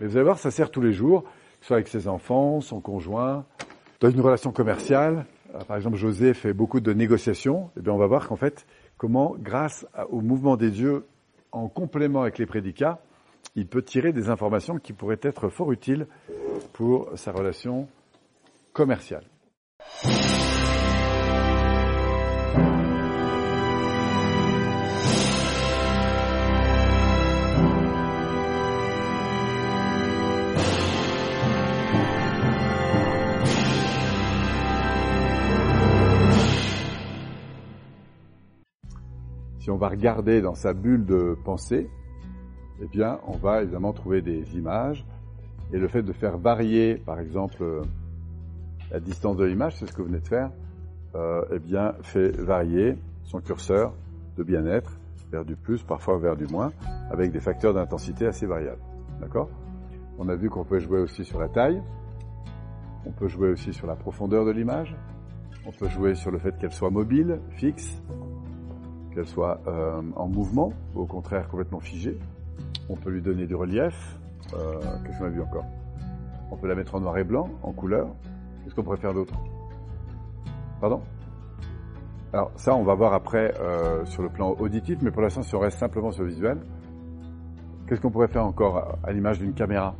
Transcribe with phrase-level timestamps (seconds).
[0.00, 1.24] Mais vous allez voir, ça sert tous les jours,
[1.60, 3.44] soit avec ses enfants, son conjoint,
[4.00, 5.26] dans une relation commerciale.
[5.54, 7.70] Euh, par exemple, José fait beaucoup de négociations.
[7.76, 11.06] Et eh bien, on va voir qu'en fait, comment, grâce au mouvement des yeux,
[11.52, 13.00] en complément avec les prédicats,
[13.54, 16.06] il peut tirer des informations qui pourraient être fort utiles
[16.72, 17.88] pour sa relation
[18.72, 19.24] commerciale.
[39.88, 41.88] Regarder dans sa bulle de pensée,
[42.82, 45.04] eh bien, on va évidemment trouver des images.
[45.72, 47.82] Et le fait de faire varier, par exemple,
[48.90, 50.50] la distance de l'image, c'est ce que vous venez de faire,
[51.14, 53.94] euh, eh bien, fait varier son curseur
[54.36, 54.98] de bien-être
[55.30, 56.72] vers du plus, parfois vers du moins,
[57.10, 58.82] avec des facteurs d'intensité assez variables.
[59.20, 59.48] D'accord?
[60.18, 61.82] On a vu qu'on peut jouer aussi sur la taille,
[63.04, 64.96] on peut jouer aussi sur la profondeur de l'image,
[65.66, 68.02] on peut jouer sur le fait qu'elle soit mobile, fixe,
[69.14, 72.18] qu'elle soit euh, en mouvement, ou au contraire complètement figée.
[72.88, 74.18] On peut lui donner du relief.
[74.54, 75.64] Euh, Qu'est-ce qu'on a vu encore
[76.50, 78.08] On peut la mettre en noir et blanc, en couleur.
[78.62, 79.34] Qu'est-ce qu'on pourrait faire d'autre?
[80.80, 81.00] Pardon?
[82.32, 85.54] Alors ça, on va voir après euh, sur le plan auditif, mais pour l'instant, si
[85.54, 86.58] on reste simplement sur le visuel,
[87.86, 89.94] qu'est-ce qu'on pourrait faire encore à l'image d'une caméra?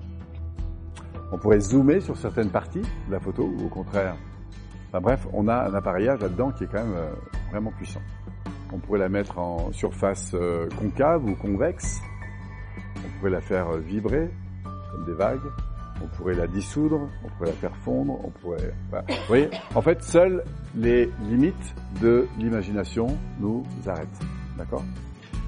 [1.33, 4.17] On pourrait zoomer sur certaines parties de la photo, ou au contraire.
[4.89, 6.95] Enfin bref, on a un appareillage là-dedans qui est quand même
[7.51, 8.01] vraiment puissant.
[8.73, 12.01] On pourrait la mettre en surface euh, concave ou convexe.
[12.97, 14.31] On pourrait la faire euh, vibrer
[14.91, 15.41] comme des vagues.
[16.03, 18.73] On pourrait la dissoudre, on pourrait la faire fondre, on pourrait...
[19.75, 20.43] en fait, seules
[20.75, 23.07] les limites de l'imagination
[23.39, 24.21] nous arrêtent.
[24.59, 24.83] D'accord?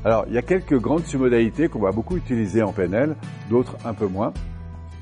[0.04, 3.16] Alors, il y a quelques grandes submodalités qu'on va beaucoup utiliser en PNL,
[3.50, 4.32] d'autres un peu moins,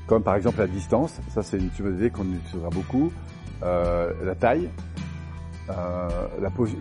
[0.07, 1.21] comme par exemple la distance.
[1.29, 3.11] Ça, c'est une submodalité qu'on utilisera beaucoup.
[3.63, 4.67] Euh, la taille,
[5.69, 6.09] euh,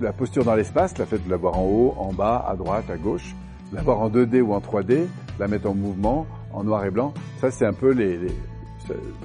[0.01, 2.97] la, posture dans l'espace, la fait de l'avoir en haut, en bas, à droite, à
[2.97, 3.35] gauche,
[3.73, 5.07] l'avoir en 2D ou en 3D,
[5.39, 8.35] la mettre en mouvement, en noir et blanc, ça c'est un peu les, les,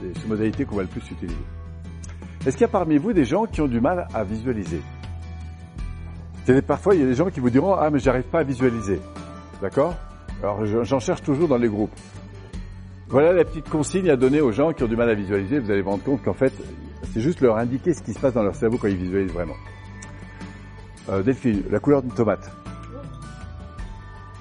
[0.02, 1.36] les modalités qu'on va le plus utiliser.
[2.46, 4.82] Est-ce qu'il y a parmi vous des gens qui ont du mal à visualiser?
[6.66, 9.00] Parfois, il y a des gens qui vous diront Ah, mais j'arrive pas à visualiser.
[9.62, 9.94] D'accord?
[10.42, 11.94] Alors, j'en cherche toujours dans les groupes.
[13.10, 15.60] Voilà la petite consigne à donner aux gens qui ont du mal à visualiser.
[15.60, 16.54] Vous allez vous rendre compte qu'en fait,
[17.04, 19.56] c'est juste leur indiquer ce qui se passe dans leur cerveau quand ils visualisent vraiment.
[21.10, 22.52] Euh, Delphine, la couleur d'une tomate.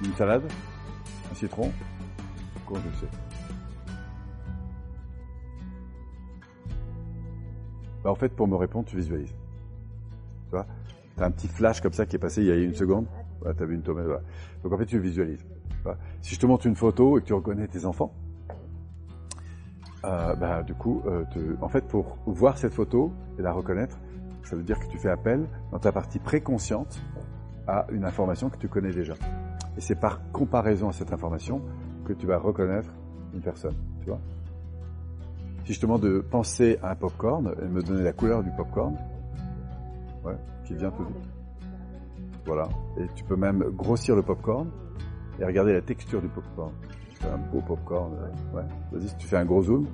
[0.05, 0.43] Une salade
[1.31, 1.73] Un citron
[2.67, 3.13] Comment je sais
[8.05, 9.35] bah, En fait, pour me répondre, tu visualises.
[10.49, 10.67] Tu vois
[11.21, 13.07] as un petit flash comme ça qui est passé il y a une seconde.
[13.41, 14.07] Voilà, tu as vu une tomate.
[14.63, 15.45] Donc en fait, tu visualises.
[16.21, 18.13] Si je te montre une photo et que tu reconnais tes enfants,
[20.05, 21.25] euh, bah, du coup, euh,
[21.61, 23.99] en fait, pour voir cette photo et la reconnaître,
[24.45, 27.03] ça veut dire que tu fais appel dans ta partie préconsciente
[27.67, 29.15] à une information que tu connais déjà.
[29.77, 31.61] Et c'est par comparaison à cette information
[32.05, 32.91] que tu vas reconnaître
[33.35, 34.21] une personne, tu vois.
[35.65, 38.51] Si je te demande de penser à un popcorn et me donner la couleur du
[38.53, 38.97] popcorn,
[40.25, 41.29] ouais, qui vient tout vite.
[42.47, 42.69] Voilà.
[42.97, 44.71] Et tu peux même grossir le popcorn
[45.39, 46.73] et regarder la texture du popcorn
[47.25, 48.13] un beau popcorn.
[48.15, 48.65] Euh, ouais.
[48.93, 49.87] Vas-y, si tu fais un gros zoom.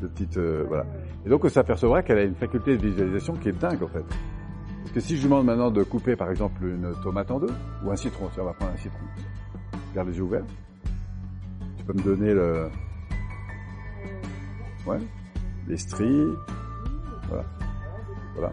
[0.00, 0.84] De petites, euh, voilà.
[1.26, 4.04] Et donc, on s'apercevra qu'elle a une faculté de visualisation qui est dingue, en fait.
[4.82, 7.52] Parce que si je lui demande maintenant de couper, par exemple, une tomate en deux,
[7.84, 8.98] ou un citron, on va prendre un citron.
[9.94, 10.44] Garde les yeux ouverts.
[11.76, 12.68] Tu peux me donner le,
[14.86, 14.98] ouais,
[15.66, 16.26] les stries,
[17.28, 17.44] voilà,
[18.34, 18.52] voilà.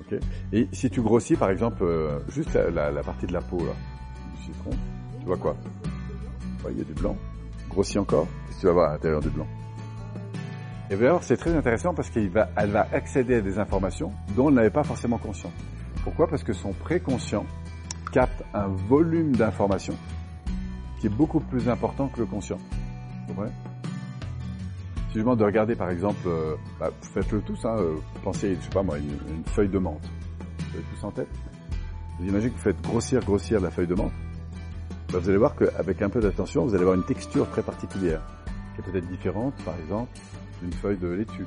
[0.00, 0.18] Ok.
[0.52, 3.72] Et si tu grossis, par exemple, euh, juste la, la partie de la peau là,
[4.34, 4.70] du citron,
[5.24, 5.56] tu vois quoi
[6.70, 7.16] Il y a du blanc.
[7.70, 8.26] Grossis encore.
[8.46, 9.46] Qu'est-ce que tu vas voir à l'intérieur du blanc
[10.90, 12.48] Et d'ailleurs, c'est très intéressant parce qu'elle va,
[12.92, 15.52] accéder à des informations dont elle n'avait pas forcément conscience.
[16.02, 16.28] Pourquoi?
[16.28, 17.46] Parce que son préconscient
[18.12, 19.96] capte un volume d'informations
[21.00, 22.58] qui est beaucoup plus important que le conscient.
[23.28, 23.44] Vous
[25.08, 28.60] Si je demande de regarder par exemple, euh, bah, faites-le tous, hein, euh, pensez, je
[28.60, 30.06] sais pas moi, une, une feuille de menthe.
[30.58, 31.28] Vous avez tous en tête?
[32.18, 34.12] Vous imaginez que vous faites grossir, grossir la feuille de menthe
[35.14, 38.20] bah, vous allez voir qu'avec un peu d'attention, vous allez avoir une texture très particulière,
[38.74, 40.10] qui est peut-être différente, par exemple,
[40.60, 41.46] d'une feuille de laitue.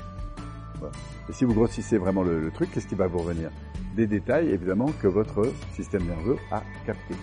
[1.27, 3.49] Et si vous grossissez vraiment le, truc, qu'est-ce qui va vous revenir?
[3.93, 7.13] Des détails, évidemment, que votre système nerveux a capté.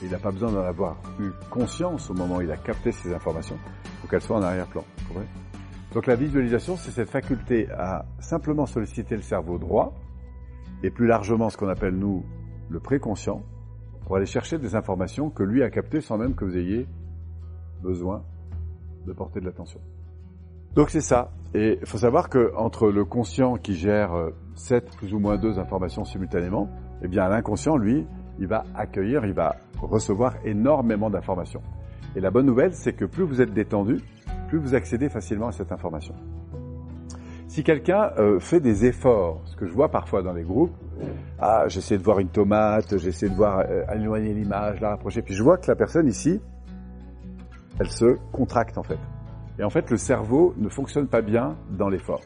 [0.00, 3.12] il n'a pas besoin d'en avoir eu conscience au moment où il a capté ces
[3.12, 3.58] informations
[4.00, 4.84] pour qu'elles soient en arrière-plan.
[5.92, 9.92] Donc la visualisation, c'est cette faculté à simplement solliciter le cerveau droit,
[10.84, 12.24] et plus largement ce qu'on appelle nous
[12.68, 13.42] le préconscient,
[14.10, 16.88] pour aller chercher des informations que lui a captées sans même que vous ayez
[17.80, 18.24] besoin
[19.06, 19.78] de porter de l'attention.
[20.74, 21.30] Donc c'est ça.
[21.54, 24.10] Et il faut savoir que entre le conscient qui gère
[24.56, 26.68] 7 euh, plus ou moins 2 informations simultanément,
[27.02, 28.04] eh bien l'inconscient, lui,
[28.40, 31.62] il va accueillir, il va recevoir énormément d'informations.
[32.16, 34.00] Et la bonne nouvelle, c'est que plus vous êtes détendu,
[34.48, 36.16] plus vous accédez facilement à cette information.
[37.46, 40.74] Si quelqu'un euh, fait des efforts, ce que je vois parfois dans les groupes,
[41.38, 45.34] ah, j'essaie de voir une tomate, j'essaie de voir euh, éloigner l'image, la rapprocher, puis
[45.34, 46.40] je vois que la personne ici,
[47.78, 48.98] elle se contracte en fait.
[49.58, 52.22] Et en fait, le cerveau ne fonctionne pas bien dans l'effort.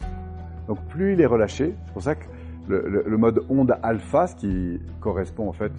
[0.69, 2.25] Donc plus il est relâché, c'est pour ça que
[2.69, 5.73] le, mode onde alpha, ce qui correspond en fait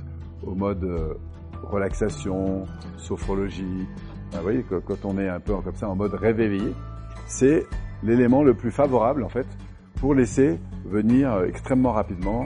[0.44, 1.16] au mode euh,
[1.64, 2.66] relaxation,
[2.98, 3.88] sophrologie,
[4.32, 6.74] vous voyez, quand on est un peu comme ça en mode réveillé,
[7.26, 7.66] c'est
[8.04, 9.48] l'élément le plus favorable en fait
[9.96, 12.46] pour laisser venir euh, extrêmement rapidement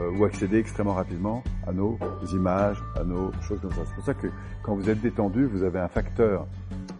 [0.00, 1.98] euh, ou accéder extrêmement rapidement à nos
[2.32, 3.82] images, à nos choses comme ça.
[3.86, 4.26] C'est pour ça que
[4.62, 6.46] quand vous êtes détendu, vous avez un facteur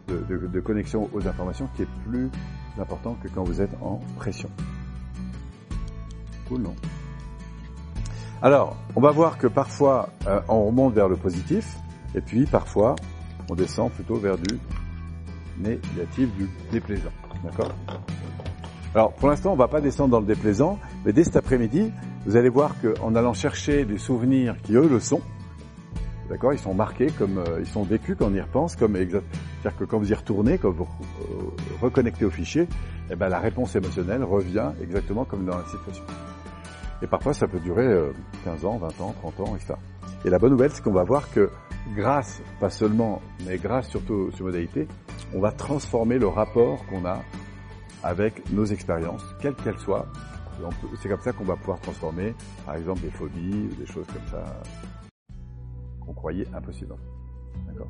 [0.06, 2.30] de, connexion aux informations qui est plus
[2.78, 4.48] important que quand vous êtes en pression.
[6.48, 6.74] Cool, non
[8.42, 11.76] Alors, on va voir que parfois euh, on remonte vers le positif,
[12.14, 12.94] et puis parfois
[13.50, 14.58] on descend plutôt vers du
[15.58, 17.10] négatif, du déplaisant.
[17.42, 17.72] D'accord?
[18.94, 21.92] Alors, pour l'instant, on va pas descendre dans le déplaisant, mais dès cet après-midi,
[22.26, 25.20] vous allez voir qu'en allant chercher des souvenirs qui, eux, le sont,
[26.28, 28.96] d'accord, ils sont marqués comme, euh, ils sont vécus quand on y repense, comme.
[28.96, 32.68] C'est-à-dire que quand vous y retournez, quand vous euh, reconnectez au fichier,
[33.10, 36.04] eh ben, la réponse émotionnelle revient exactement comme dans la situation.
[37.02, 37.86] Et parfois, ça peut durer
[38.44, 39.74] 15 euh, ans, 20 ans, 30 ans, etc.
[40.24, 41.50] Et la bonne nouvelle, c'est qu'on va voir que
[41.94, 44.88] grâce, pas seulement, mais grâce surtout aux modalités,
[45.34, 47.20] on va transformer le rapport qu'on a
[48.02, 50.06] avec nos expériences, quelles qu'elles soient.
[51.00, 52.34] C'est comme ça qu'on va pouvoir transformer,
[52.64, 54.44] par exemple, des phobies ou des choses comme ça
[56.00, 56.94] qu'on croyait impossibles.
[57.66, 57.88] D'accord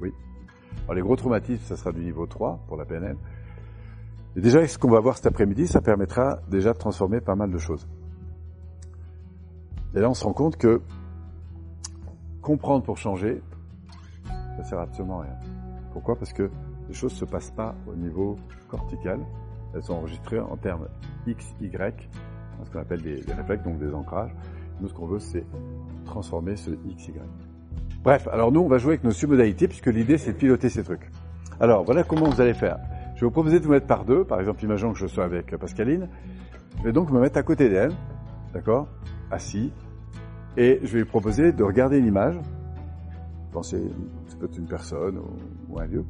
[0.00, 0.12] Oui.
[0.84, 3.16] Alors les gros traumatismes, ça sera du niveau 3 pour la PNL.
[4.36, 7.50] Et déjà, ce qu'on va voir cet après-midi, ça permettra déjà de transformer pas mal
[7.50, 7.86] de choses.
[9.94, 10.80] Et là, on se rend compte que
[12.40, 13.42] comprendre pour changer,
[14.56, 15.36] ça sert absolument à rien.
[15.92, 16.16] Pourquoi?
[16.16, 16.50] Parce que
[16.88, 18.38] les choses ne se passent pas au niveau
[18.68, 19.20] cortical.
[19.74, 20.88] Elles sont enregistrées en termes
[21.26, 22.08] X, Y,
[22.64, 24.34] ce qu'on appelle des, réflexes, donc des ancrages.
[24.80, 25.44] Nous, ce qu'on veut, c'est
[26.04, 27.14] transformer ce X, Y.
[28.02, 30.82] Bref, alors nous, on va jouer avec nos submodalités, puisque l'idée, c'est de piloter ces
[30.82, 31.10] trucs.
[31.60, 32.78] Alors, voilà comment vous allez faire.
[33.14, 34.24] Je vais vous proposer de vous mettre par deux.
[34.24, 36.08] Par exemple, imaginons que je sois avec Pascaline.
[36.78, 37.92] Je vais donc me mettre à côté d'elle,
[38.52, 38.88] d'accord
[39.30, 39.72] Assis.
[40.56, 42.36] Et je vais lui proposer de regarder une image.
[43.52, 43.82] Pensez,
[44.26, 45.20] c'est peut-être une personne
[45.68, 46.04] ou, un lieu.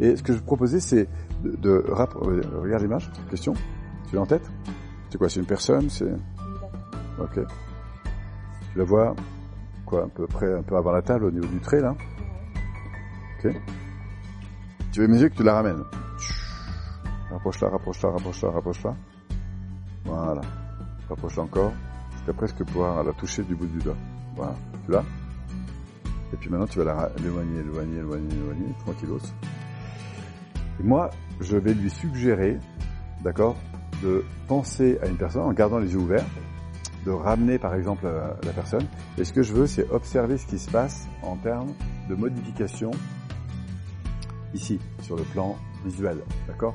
[0.00, 1.08] Et ce que je proposer, c'est
[1.44, 3.10] de, de euh, regarde l'image.
[3.28, 3.52] Question.
[4.08, 4.50] Tu l'as en tête?
[5.10, 6.10] C'est quoi C'est une personne C'est
[7.18, 7.38] Ok.
[8.72, 9.14] Tu la vois
[9.84, 11.94] quoi, à peu près, un peu avant la table, au niveau du trait là?
[13.38, 13.54] Ok.
[14.92, 15.82] Tu veux mes yeux que tu la ramènes?
[17.30, 18.96] Rapproche-la, rapproche-la, rapproche-la, rapproche-la.
[20.04, 20.40] Voilà.
[21.08, 21.72] Rapproche-la encore
[22.12, 23.96] jusqu'à presque pouvoir la toucher du bout du doigt.
[24.34, 24.54] Voilà.
[24.86, 25.04] Tu l'as?
[26.32, 29.18] Et puis maintenant, tu vas l'éloigner, éloigner, éloigner, éloigner, tranquillos.
[30.80, 31.10] Et moi,
[31.40, 32.58] je vais lui suggérer,
[33.22, 33.56] d'accord,
[34.02, 36.24] de penser à une personne en gardant les yeux ouverts,
[37.04, 38.86] de ramener par exemple la, personne.
[39.18, 41.72] Et ce que je veux, c'est observer ce qui se passe en termes
[42.08, 42.90] de modification
[44.54, 46.74] ici, sur le plan visuel, d'accord?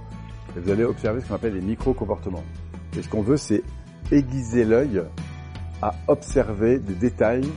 [0.56, 2.44] Et vous allez observer ce qu'on appelle les micro-comportements.
[2.96, 3.64] Et ce qu'on veut, c'est
[4.12, 5.02] aiguiser l'œil
[5.82, 7.50] à observer des détails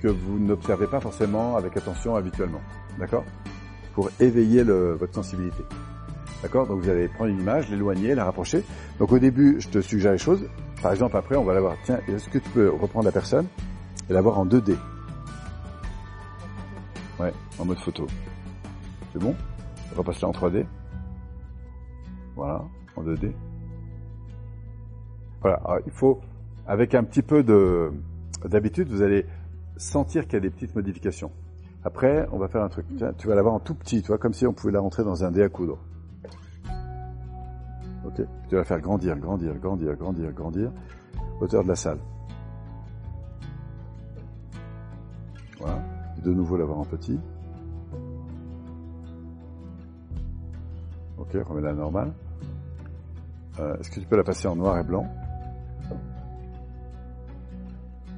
[0.00, 2.60] que vous n'observez pas forcément avec attention habituellement.
[2.98, 3.24] D'accord?
[3.98, 5.64] Pour éveiller le, votre sensibilité.
[6.40, 6.68] D'accord?
[6.68, 8.62] Donc vous allez prendre une image, l'éloigner, la rapprocher.
[9.00, 10.48] Donc au début, je te suggère les choses.
[10.80, 11.74] Par exemple, après, on va la voir.
[11.82, 13.48] Tiens, est-ce que tu peux reprendre la personne
[14.08, 14.76] et la voir en 2D
[17.18, 18.06] Ouais, en mode photo.
[19.12, 19.34] C'est bon?
[19.96, 20.64] Repasse-la en 3D.
[22.36, 22.64] Voilà,
[22.94, 23.32] en 2D.
[25.40, 26.20] Voilà, il faut
[26.68, 27.90] avec un petit peu de
[28.44, 29.26] d'habitude, vous allez
[29.76, 31.32] sentir qu'il y a des petites modifications.
[31.88, 32.84] Après, on va faire un truc.
[33.16, 35.24] Tu vas l'avoir en tout petit, tu vois, comme si on pouvait la rentrer dans
[35.24, 35.78] un dé à coudre.
[38.04, 40.70] Ok Tu vas faire grandir, grandir, grandir, grandir, grandir,
[41.40, 41.98] hauteur de la salle.
[45.58, 45.78] Voilà.
[46.18, 47.18] Et de nouveau l'avoir en petit.
[51.16, 52.12] Ok, remets la normale.
[53.60, 55.06] Euh, Est-ce que tu peux la passer en noir et blanc?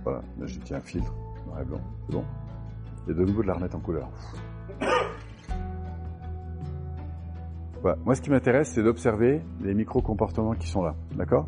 [0.03, 1.15] Voilà, là j'ai un filtre,
[1.47, 2.25] noir et blanc, c'est bon?
[3.09, 4.09] Et de nouveau de la remettre en couleur.
[7.83, 7.97] Voilà.
[8.05, 11.47] Moi ce qui m'intéresse c'est d'observer les micro-comportements qui sont là, d'accord?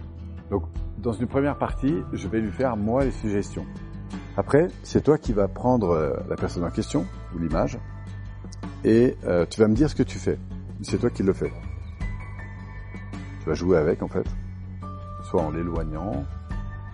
[0.51, 0.65] Donc
[0.99, 3.67] dans une première partie, je vais lui faire moi les suggestions.
[4.37, 7.05] Après, c'est toi qui vas prendre euh, la personne en question,
[7.35, 7.79] ou l'image,
[8.85, 10.39] et euh, tu vas me dire ce que tu fais.
[10.83, 11.53] C'est toi qui le fais.
[13.41, 14.27] Tu vas jouer avec en fait,
[15.25, 16.25] soit en l'éloignant,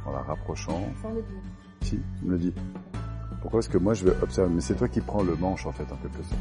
[0.04, 0.80] en la rapprochant.
[1.00, 1.40] Sans le dire.
[1.82, 2.54] Si, tu me le dis.
[3.40, 4.52] Pourquoi est-ce que moi je vais observer?
[4.54, 6.40] Mais c'est toi qui prends le manche en fait en quelque sorte.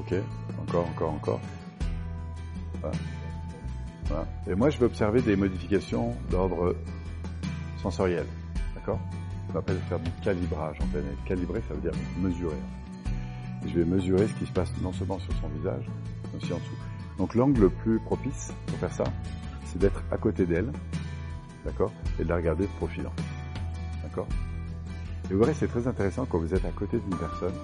[0.00, 0.14] Ok,
[0.62, 1.40] encore, encore, encore.
[4.06, 4.26] Voilà.
[4.46, 6.76] Et moi je vais observer des modifications d'ordre
[7.82, 8.26] sensoriel.
[8.74, 9.00] D'accord?
[9.54, 10.84] On appelle faire du calibrage en.
[10.98, 12.56] Et Calibrer, ça veut dire mesurer.
[13.64, 15.84] Et je vais mesurer ce qui se passe non seulement sur son visage,
[16.32, 16.76] mais aussi en dessous.
[17.18, 19.04] Donc l'angle le plus propice pour faire ça,
[19.66, 20.72] c'est d'être à côté d'elle,
[21.64, 21.92] d'accord?
[22.18, 23.04] Et de la regarder de profil.
[24.02, 24.26] D'accord?
[25.30, 27.54] Et vous verrez, c'est très intéressant quand vous êtes à côté d'une personne,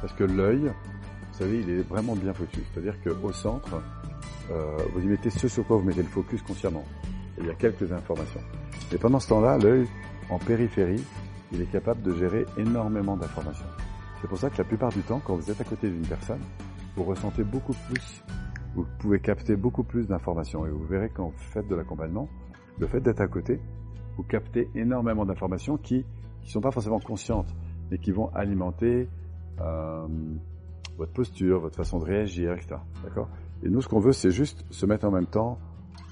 [0.00, 2.60] parce que l'œil, vous savez, il est vraiment bien foutu.
[2.72, 3.80] C'est-à-dire qu'au centre,
[4.50, 6.84] euh, vous y mettez ce sur quoi vous mettez le focus consciemment.
[7.38, 8.40] Il y a quelques informations.
[8.92, 9.86] Et pendant ce temps-là, l'œil,
[10.30, 11.04] en périphérie,
[11.52, 13.66] il est capable de gérer énormément d'informations.
[14.20, 16.40] C'est pour ça que la plupart du temps, quand vous êtes à côté d'une personne,
[16.96, 18.22] vous ressentez beaucoup plus,
[18.74, 20.66] vous pouvez capter beaucoup plus d'informations.
[20.66, 22.28] Et vous verrez quand vous faites de l'accompagnement,
[22.80, 23.60] le fait d'être à côté,
[24.16, 26.04] vous captez énormément d'informations qui
[26.42, 27.54] qui sont pas forcément conscientes,
[27.90, 29.08] mais qui vont alimenter
[29.60, 30.06] euh,
[30.96, 32.76] votre posture, votre façon de réagir, etc.
[33.04, 33.28] D'accord?
[33.62, 35.58] Et nous, ce qu'on veut, c'est juste se mettre en même temps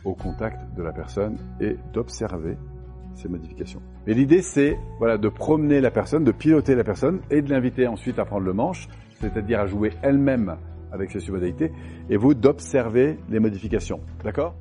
[0.04, 2.56] au contact de la personne et d'observer
[3.14, 3.80] ces modifications.
[4.06, 7.86] Mais l'idée, c'est voilà, de promener la personne, de piloter la personne et de l'inviter
[7.86, 8.88] ensuite à prendre le manche,
[9.20, 10.56] c'est-à-dire à jouer elle-même
[10.92, 11.72] avec ses submodalités,
[12.08, 14.00] et vous d'observer les modifications.
[14.24, 14.54] D'accord?